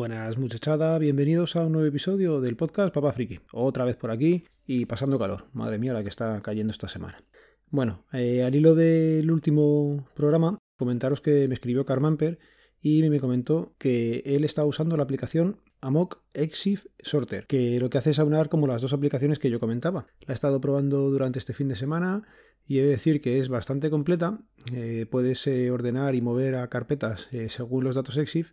[0.00, 3.40] Buenas muchachada, bienvenidos a un nuevo episodio del podcast Papá Friki.
[3.52, 5.48] Otra vez por aquí y pasando calor.
[5.52, 7.22] Madre mía la que está cayendo esta semana.
[7.68, 12.38] Bueno, eh, al hilo del último programa, comentaros que me escribió Carmamper
[12.80, 17.98] y me comentó que él está usando la aplicación Amok Exif Sorter, que lo que
[17.98, 20.06] hace es aunar como las dos aplicaciones que yo comentaba.
[20.20, 22.22] La he estado probando durante este fin de semana
[22.66, 24.38] y he de decir que es bastante completa.
[24.72, 28.52] Eh, puedes eh, ordenar y mover a carpetas según los datos Exif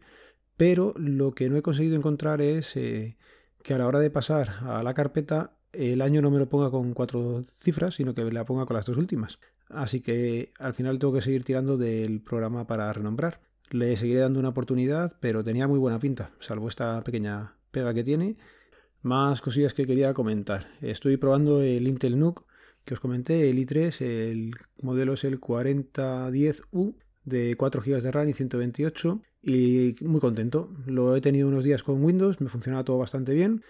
[0.57, 3.15] pero lo que no he conseguido encontrar es eh,
[3.63, 6.71] que a la hora de pasar a la carpeta el año no me lo ponga
[6.71, 9.39] con cuatro cifras, sino que la ponga con las dos últimas.
[9.69, 13.41] Así que al final tengo que seguir tirando del programa para renombrar.
[13.69, 18.03] Le seguiré dando una oportunidad, pero tenía muy buena pinta, salvo esta pequeña pega que
[18.03, 18.37] tiene.
[19.03, 20.67] Más cosillas que quería comentar.
[20.81, 22.45] Estoy probando el Intel NUC
[22.87, 28.29] que os comenté, el i3, el modelo es el 4010U de 4 GB de RAM
[28.29, 30.73] y 128 y muy contento.
[30.85, 33.63] Lo he tenido unos días con Windows, me funcionaba todo bastante bien.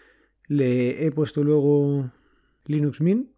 [0.47, 2.11] Le he puesto luego
[2.65, 3.29] Linux Mint,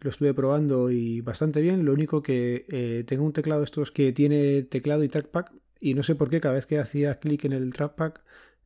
[0.00, 1.84] lo estuve probando y bastante bien.
[1.84, 5.46] Lo único que eh, tengo un teclado estos que tiene teclado y trackpad
[5.80, 8.14] y no sé por qué cada vez que hacía clic en el trackpad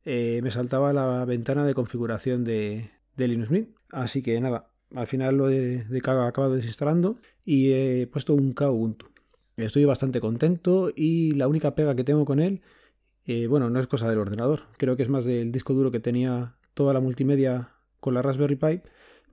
[0.04, 3.70] eh, me saltaba la ventana de configuración de, Linux Mint.
[3.90, 9.06] Así que nada, al final lo he, de, acabado desinstalando y he puesto un Kubuntu.
[9.56, 12.62] Estoy bastante contento y la única pega que tengo con él,
[13.28, 16.00] eh, bueno, no es cosa del ordenador, creo que es más del disco duro que
[16.00, 18.80] tenía toda la multimedia con la Raspberry Pi,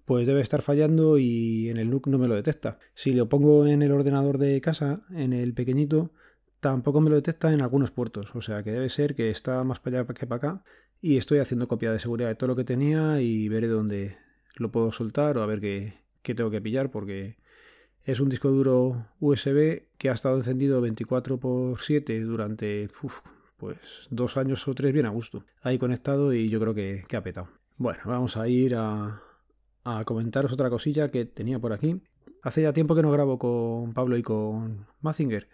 [0.03, 2.77] pues debe estar fallando y en el NUC no me lo detecta.
[2.93, 6.11] Si lo pongo en el ordenador de casa, en el pequeñito,
[6.59, 9.79] tampoco me lo detecta en algunos puertos, o sea que debe ser que está más
[9.79, 10.63] para allá que para acá
[11.01, 14.17] y estoy haciendo copia de seguridad de todo lo que tenía y veré dónde
[14.57, 15.93] lo puedo soltar o a ver qué,
[16.35, 17.37] tengo que pillar porque
[18.03, 22.89] es un disco duro USB que ha estado encendido 24 x 7 durante
[23.57, 23.77] pues
[24.09, 25.45] dos años o tres bien a gusto.
[25.61, 27.49] Ahí conectado y yo creo que, ha petado.
[27.77, 29.21] Bueno, vamos a ir a,
[30.05, 32.01] comentaros otra cosilla que tenía por aquí.
[32.41, 35.47] Hace ya tiempo que no grabo con Pablo y con Mazinger.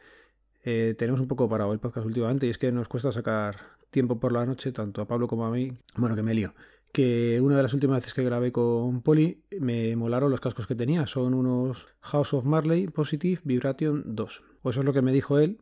[0.63, 3.55] Eh, tenemos un poco parado el podcast últimamente y es que nos cuesta sacar
[3.89, 5.71] tiempo por la noche, tanto a Pablo como a mí.
[5.97, 6.53] Bueno, que me lío
[6.91, 10.75] que una de las últimas veces que grabé con Poli me molaron los cascos que
[10.75, 11.05] tenía.
[11.07, 14.43] Son unos House of Marley Positive Vibration 2.
[14.63, 15.59] O eso es lo que me dijo él.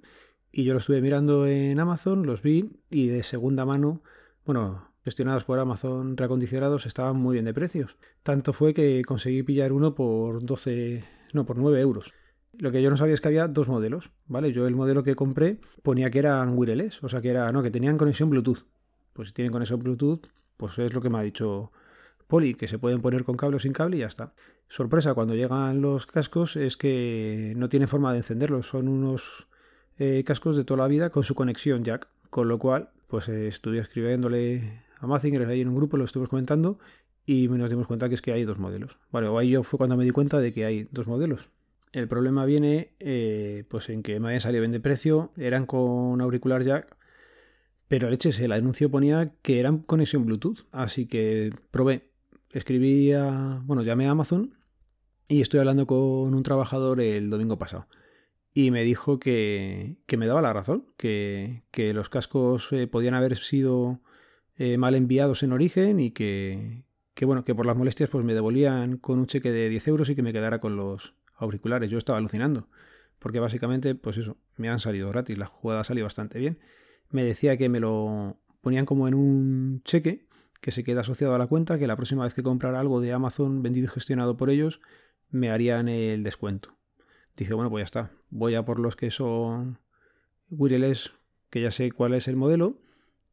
[0.51, 4.01] Y yo lo estuve mirando en Amazon, los vi y de segunda mano,
[4.45, 7.97] bueno, gestionados por Amazon reacondicionados, estaban muy bien de precios.
[8.23, 12.13] Tanto fue que conseguí pillar uno por 12, no, por 9 euros.
[12.57, 14.51] Lo que yo no sabía es que había dos modelos, ¿vale?
[14.51, 17.71] Yo el modelo que compré ponía que eran wireless, o sea que era, no, que
[17.71, 18.65] tenían conexión Bluetooth.
[19.13, 20.27] Pues si tienen conexión Bluetooth,
[20.57, 21.71] pues es lo que me ha dicho
[22.27, 24.33] Poli, que se pueden poner con cable o sin cable y ya está.
[24.67, 29.47] Sorpresa cuando llegan los cascos es que no tiene forma de encenderlos, son unos
[29.99, 33.47] eh, cascos de toda la vida con su conexión jack, con lo cual pues eh,
[33.47, 36.79] estuve escribiéndole a Mazinger ahí en un grupo, lo estuvimos comentando
[37.25, 38.97] y nos dimos cuenta que es que hay dos modelos.
[39.11, 41.49] Vale, ahí yo fue cuando me di cuenta de que hay dos modelos.
[41.91, 46.21] El problema viene eh, pues en que me habían salido bien de precio, eran con
[46.21, 46.97] auricular jack
[47.89, 52.11] pero leches, el anuncio ponía que eran conexión Bluetooth, así que probé.
[52.51, 54.53] Escribí a, bueno, llamé a Amazon
[55.27, 57.87] y estoy hablando con un trabajador el domingo pasado.
[58.59, 63.13] Y me dijo que, que me daba la razón, que, que los cascos eh, podían
[63.13, 64.01] haber sido
[64.57, 66.83] eh, mal enviados en origen y que,
[67.13, 70.09] que, bueno, que por las molestias pues me devolvían con un cheque de 10 euros
[70.09, 71.89] y que me quedara con los auriculares.
[71.89, 72.67] Yo estaba alucinando,
[73.19, 76.59] porque básicamente, pues eso, me han salido gratis, la jugada salido bastante bien
[77.09, 80.27] me decía que me lo ponían como en un cheque
[80.61, 83.13] que se queda asociado a la cuenta, que la próxima vez que comprara algo de
[83.13, 84.81] Amazon vendido y gestionado por ellos,
[85.29, 86.78] me harían el descuento.
[87.39, 88.11] Dije, bueno, pues ya está.
[88.29, 89.79] Voy a por los que son
[90.49, 91.13] wireless,
[91.49, 92.81] que ya sé cuál es el modelo,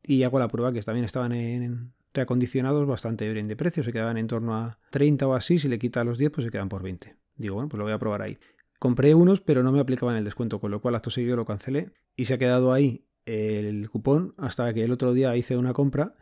[0.00, 3.82] y hago la prueba que también estaban en reacondicionados bastante bien de precio.
[3.82, 5.58] Se quedaban en torno a 30 o así.
[5.58, 7.16] Si le quita los 10, pues se quedan por 20.
[7.34, 8.38] Digo, bueno, pues lo voy a probar ahí.
[8.78, 11.90] Compré unos, pero no me aplicaban el descuento, con lo cual acto seguido lo cancelé
[12.14, 16.14] y se ha quedado ahí el cupón hasta que el otro día hice una compra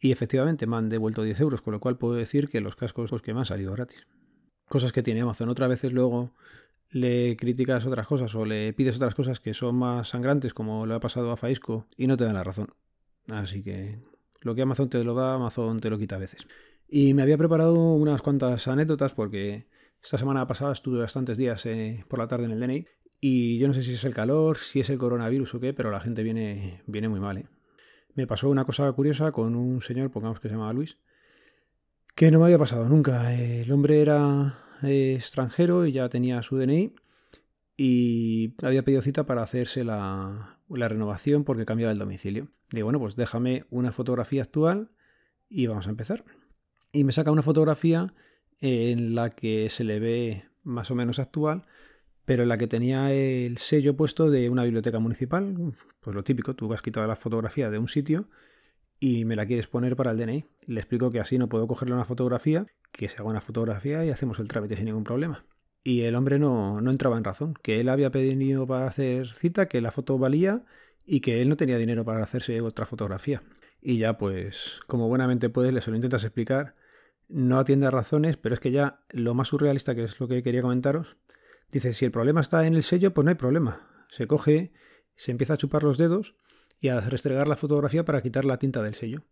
[0.00, 3.12] y efectivamente me han devuelto 10 euros, con lo cual puedo decir que los cascos
[3.12, 4.08] los que me han salido gratis.
[4.68, 5.48] Cosas que tiene Amazon.
[5.48, 6.34] Otras veces luego
[6.90, 10.94] le criticas otras cosas o le pides otras cosas que son más sangrantes, como lo
[10.94, 12.68] ha pasado a Faisco, y no te dan la razón.
[13.28, 13.98] Así que
[14.42, 16.46] lo que Amazon te lo da, Amazon te lo quita a veces.
[16.88, 19.66] Y me había preparado unas cuantas anécdotas porque
[20.02, 22.86] esta semana pasada estuve bastantes días eh, por la tarde en el DNI
[23.20, 25.90] y yo no sé si es el calor, si es el coronavirus o qué, pero
[25.90, 27.38] la gente viene, viene muy mal.
[27.38, 27.46] ¿eh?
[28.14, 30.98] Me pasó una cosa curiosa con un señor, pongamos que se llamaba Luis,
[32.14, 33.34] que no me había pasado nunca.
[33.34, 36.94] El hombre era eh, extranjero y ya tenía su DNI
[37.76, 42.48] y había pedido cita para hacerse la, renovación porque cambiaba el domicilio.
[42.70, 44.90] Digo, bueno, pues déjame una fotografía actual
[45.48, 46.24] y vamos a empezar.
[46.92, 48.12] Y me saca una fotografía
[48.60, 51.66] en la que se le ve más o menos actual,
[52.24, 56.54] pero en la que tenía el sello puesto de una biblioteca municipal, pues lo típico,
[56.54, 58.28] tú has quitado la fotografía de un sitio
[58.98, 60.44] y me la quieres poner para el DNI.
[60.66, 64.10] Le explico que así no puedo cogerle una fotografía, que se haga una fotografía y
[64.10, 65.44] hacemos el trámite sin ningún problema.
[65.84, 69.66] Y el hombre no, no entraba en razón, que él había pedido para hacer cita,
[69.66, 70.64] que la foto valía
[71.06, 73.42] y que él no tenía dinero para hacerse otra fotografía.
[73.80, 76.74] Y ya pues, como buenamente puedes, le lo intentas explicar,
[77.28, 80.42] no atiende a razones, pero es que ya lo más surrealista, que es lo que
[80.42, 81.16] quería comentaros,
[81.70, 84.06] dice, si el problema está en el sello, pues no hay problema.
[84.10, 84.72] Se coge,
[85.16, 86.34] se empieza a chupar los dedos
[86.80, 89.22] y a restregar la fotografía para quitar la tinta del sello.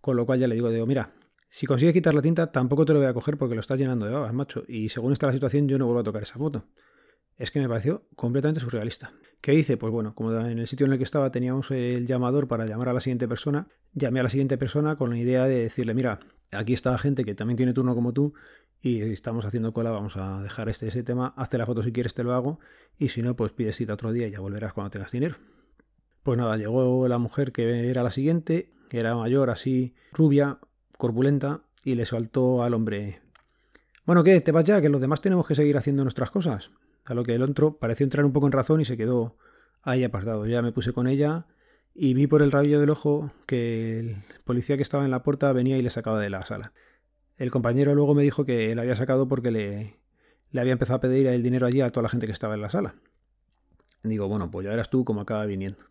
[0.00, 1.12] Con lo cual ya le digo, digo, mira,
[1.50, 4.06] si consigues quitar la tinta, tampoco te lo voy a coger porque lo estás llenando
[4.06, 4.64] de babas, macho.
[4.68, 6.64] Y según está la situación, yo no vuelvo a tocar esa foto.
[7.36, 9.12] Es que me pareció completamente surrealista.
[9.40, 9.76] ¿Qué hice?
[9.76, 12.88] Pues bueno, como en el sitio en el que estaba teníamos el llamador para llamar
[12.88, 16.18] a la siguiente persona, llamé a la siguiente persona con la idea de decirle, mira,
[16.50, 18.34] aquí está la gente que también tiene turno como tú
[18.80, 22.14] y estamos haciendo cola, vamos a dejar este ese tema, hazte la foto si quieres,
[22.14, 22.60] te lo hago,
[22.96, 25.36] y si no, pues pides cita otro día y ya volverás cuando tengas dinero.
[26.22, 30.58] Pues nada, llegó la mujer que era la siguiente, que era mayor, así, rubia,
[30.98, 33.20] corpulenta, y le saltó al hombre,
[34.04, 34.40] bueno, ¿qué?
[34.40, 34.80] ¿Te vas ya?
[34.80, 36.70] Que los demás tenemos que seguir haciendo nuestras cosas.
[37.04, 39.36] A lo que el otro pareció entrar un poco en razón y se quedó
[39.82, 40.46] ahí apartado.
[40.46, 41.46] Ya me puse con ella
[41.94, 45.52] y vi por el rabillo del ojo que el policía que estaba en la puerta
[45.52, 46.72] venía y le sacaba de la sala.
[47.36, 49.98] El compañero luego me dijo que le había sacado porque le,
[50.52, 52.62] le había empezado a pedir el dinero allí a toda la gente que estaba en
[52.62, 52.94] la sala.
[54.02, 55.84] Digo, bueno, pues ya eras tú como acaba viniendo.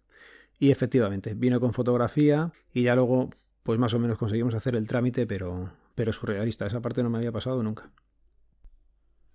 [0.60, 3.30] Y efectivamente, vino con fotografía y ya luego,
[3.68, 6.66] pues más o menos conseguimos hacer el trámite, pero, pero surrealista.
[6.66, 7.92] Esa parte no me había pasado nunca.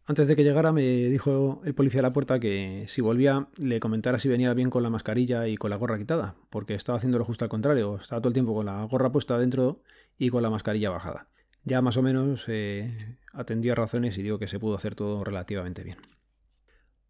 [0.06, 3.78] Antes de que llegara me dijo el policía a la puerta que si volvía le
[3.78, 7.26] comentara si venía bien con la mascarilla y con la gorra quitada, porque estaba haciéndolo
[7.26, 9.82] justo al contrario, estaba todo el tiempo con la gorra puesta adentro
[10.16, 11.28] y con la mascarilla bajada.
[11.64, 13.44] Ya más o menos eh, a
[13.74, 15.98] razones y digo que se pudo hacer todo relativamente bien.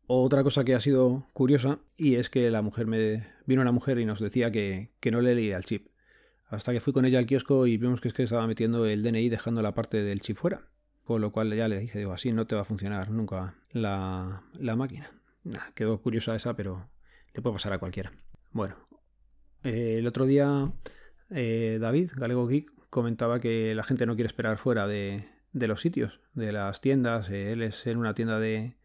[0.08, 4.00] Otra cosa que ha sido curiosa y es que la mujer me vino una mujer
[4.00, 5.91] y nos decía que, que no le leía el chip.
[6.52, 9.02] Hasta que fui con ella al kiosco y vimos que es que estaba metiendo el
[9.02, 10.68] DNI dejando la parte del chip fuera.
[11.02, 14.42] Con lo cual ya le dije, digo, así no te va a funcionar nunca la,
[14.76, 15.10] máquina.
[15.74, 16.90] quedó curiosa esa, pero
[17.32, 18.12] le puede pasar a cualquiera.
[18.50, 18.76] Bueno,
[19.64, 20.70] eh, el otro día
[21.30, 26.20] eh, David, Galego Geek, comentaba que la gente no quiere esperar fuera de, los sitios,
[26.34, 27.30] de las tiendas.
[27.30, 28.76] Eh, él es en una tienda de,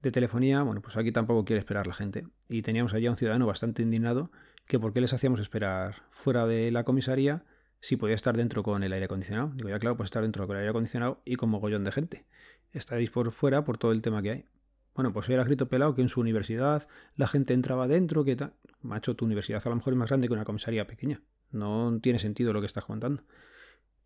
[0.00, 0.62] de, telefonía.
[0.62, 2.26] Bueno, pues aquí tampoco quiere esperar la gente.
[2.48, 4.32] Y teníamos allá un ciudadano bastante indignado
[4.72, 7.44] que por qué les hacíamos esperar fuera de la comisaría
[7.80, 9.52] si podía estar dentro con el aire acondicionado.
[9.54, 12.24] Digo, ya claro, pues estar dentro con el aire acondicionado y con mogollón de gente.
[12.72, 14.46] Estaréis por fuera por todo el tema que hay.
[14.94, 18.54] Bueno, pues era escrito pelado que en su universidad la gente entraba dentro, que tal.
[18.80, 21.20] Macho, tu universidad a lo mejor es más grande que una comisaría pequeña.
[21.50, 23.24] No tiene sentido lo que estás contando.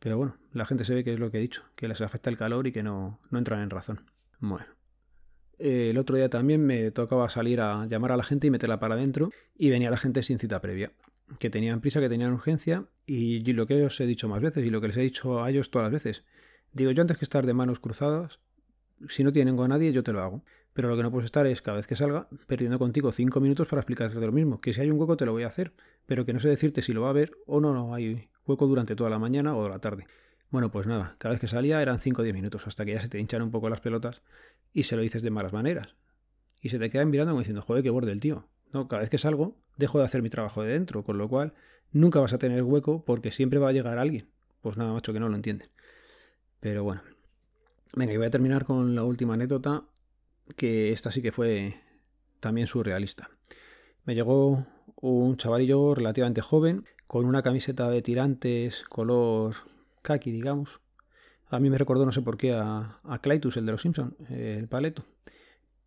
[0.01, 2.29] Pero bueno, la gente se ve que es lo que he dicho, que les afecta
[2.29, 4.11] el calor y que no, no entran en razón.
[4.41, 4.76] Bueno.
[5.59, 8.95] El otro día también me tocaba salir a llamar a la gente y meterla para
[8.95, 10.93] adentro y venía la gente sin cita previa
[11.39, 14.71] que tenían prisa, que tenían urgencia, y lo que os he dicho más veces, y
[14.71, 16.25] lo que les he dicho a ellos todas las veces.
[16.73, 18.39] Digo, yo antes que estar de manos cruzadas,
[19.09, 20.45] si no tienen con nadie, yo te lo hago.
[20.73, 23.67] Pero lo que no puedo estar es, cada vez que salga, perdiendo contigo cinco minutos
[23.67, 24.61] para explicarte lo mismo.
[24.61, 25.73] Que si hay un hueco, te lo voy a hacer,
[26.05, 28.67] pero que no sé decirte si lo va a ver o no, no hay hueco
[28.67, 30.07] durante toda la mañana o la tarde.
[30.57, 33.03] Bueno, pues nada, cada vez que salía eran 5 o 10 minutos, hasta que ya
[33.03, 34.23] se te hinchan un poco las pelotas
[34.73, 35.97] y se lo dices de malas maneras.
[36.63, 38.49] Y se te quedan mirando como diciendo, joder, qué borde el tío.
[38.73, 41.53] No, cada vez que salgo, dejo de hacer mi trabajo de dentro, con lo cual
[41.93, 44.31] nunca vas a tener hueco porque siempre va a llegar alguien.
[44.63, 45.69] Pues nada, macho, que no lo entienden.
[46.61, 47.03] Pero bueno.
[47.95, 49.85] Venga, y voy a terminar con la última anécdota,
[50.57, 51.83] que esta sí que fue
[52.41, 53.29] también surrealista.
[54.07, 54.67] Me llegó
[55.03, 59.76] un chavalillo relativamente joven, con una camiseta de tirantes color
[60.07, 60.81] kaki, digamos.
[61.49, 64.15] A mí me recordó, no sé por qué, a, a Clytus, el de los Simpsons,
[64.31, 65.05] el paleto.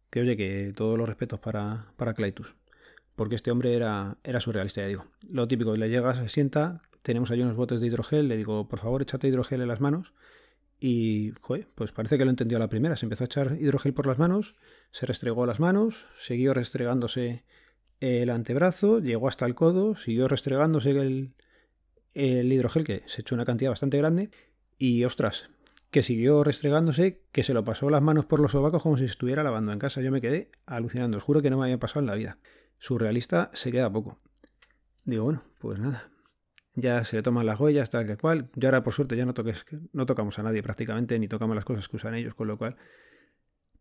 [0.10, 2.56] Que oye, que todos los respetos para, para Clytus
[3.20, 5.06] porque este hombre era, era surrealista, ya digo.
[5.30, 8.80] Lo típico, le llega, se sienta, tenemos ahí unos botes de hidrogel, le digo, por
[8.80, 10.14] favor, échate hidrogel en las manos.
[10.80, 12.96] Y, pues parece que lo entendió a la primera.
[12.96, 14.56] Se empezó a echar hidrogel por las manos,
[14.92, 17.44] se restregó las manos, siguió restregándose
[18.00, 21.34] el antebrazo, llegó hasta el codo, siguió restregándose el,
[22.20, 24.30] el hidrogel, que se echó una cantidad bastante grande,
[24.78, 25.50] y ostras,
[25.92, 29.44] que siguió restregándose, que se lo pasó las manos por los sobacos como si estuviera
[29.44, 30.02] lavando en casa.
[30.02, 32.38] Yo me quedé alucinando, os juro que no me había pasado en la vida
[32.80, 34.20] surrealista se queda poco.
[35.04, 36.12] Digo, bueno, pues nada.
[36.76, 38.50] Ya se le toman las huellas, tal que cual.
[38.56, 41.66] Ya ahora, por suerte, ya no, toques, no tocamos a nadie prácticamente, ni tocamos las
[41.66, 42.78] cosas que usan ellos, con lo cual.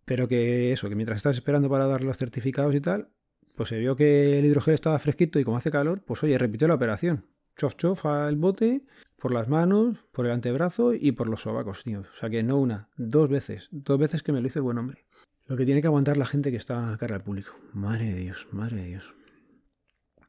[0.04, 3.10] Pero que eso, que mientras estás esperando para dar los certificados y tal,
[3.54, 6.66] pues se vio que el hidrogel estaba fresquito y como hace calor, pues oye, repitió
[6.66, 7.26] la operación.
[7.58, 8.84] Chof chof al bote,
[9.16, 12.02] por las manos, por el antebrazo y por los sobacos, tío.
[12.02, 14.78] O sea que no una, dos veces, dos veces que me lo hizo el buen
[14.78, 15.04] hombre.
[15.46, 17.56] Lo que tiene que aguantar la gente que está cara al público.
[17.72, 19.14] Madre de Dios, madre de Dios.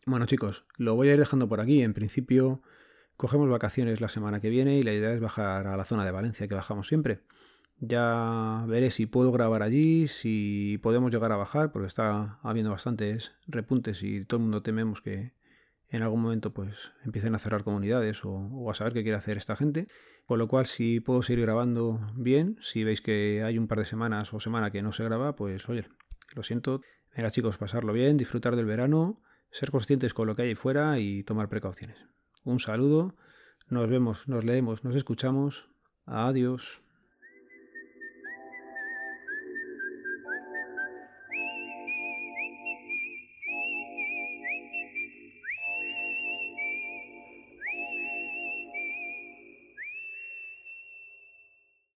[0.07, 1.83] Bueno chicos, lo voy a ir dejando por aquí.
[1.83, 2.63] En principio
[3.15, 6.12] cogemos vacaciones la semana que viene y la idea es bajar a la zona de
[6.12, 7.21] Valencia que bajamos siempre.
[7.79, 13.33] Ya veré si puedo grabar allí, si podemos llegar a bajar, porque está habiendo bastantes
[13.45, 15.38] repuntes y todo el mundo tememos que
[15.89, 19.55] en algún momento pues empiecen a cerrar comunidades o, a saber qué quiere hacer esta
[19.55, 19.88] gente.
[20.25, 23.86] Con lo cual, si puedo seguir grabando bien, si veis que hay un par de
[23.86, 25.88] semanas o semana que no se graba, pues oye,
[26.36, 26.81] lo siento.
[27.15, 31.24] Venga chicos, pasarlo bien, disfrutar del verano ser conscientes con lo que hay fuera y
[31.24, 31.98] tomar precauciones.
[32.43, 33.15] Un saludo,
[33.67, 35.69] nos vemos, nos leemos, nos escuchamos.
[36.05, 36.81] Adiós.